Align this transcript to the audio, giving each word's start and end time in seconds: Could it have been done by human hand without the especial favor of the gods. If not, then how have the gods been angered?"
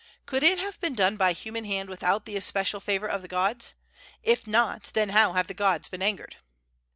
Could 0.25 0.41
it 0.41 0.57
have 0.57 0.79
been 0.81 0.95
done 0.95 1.15
by 1.15 1.31
human 1.31 1.63
hand 1.63 1.87
without 1.87 2.25
the 2.25 2.35
especial 2.35 2.79
favor 2.79 3.05
of 3.07 3.21
the 3.21 3.27
gods. 3.27 3.75
If 4.23 4.47
not, 4.47 4.89
then 4.95 5.09
how 5.09 5.33
have 5.33 5.45
the 5.45 5.53
gods 5.53 5.89
been 5.89 6.01
angered?" 6.01 6.37